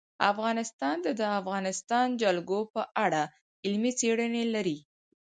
افغانستان 0.31 0.95
د 1.05 1.07
د 1.19 1.21
افغانستان 1.39 2.07
جلکو 2.21 2.59
په 2.73 2.81
اړه 3.05 3.23
علمي 3.65 3.91
څېړنې 3.99 4.43
لري. 4.55 4.77